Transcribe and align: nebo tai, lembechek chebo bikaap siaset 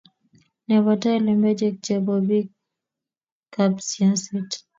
nebo 0.67 0.89
tai, 1.01 1.17
lembechek 1.25 1.75
chebo 1.85 2.13
bikaap 2.27 3.73
siaset 3.87 4.49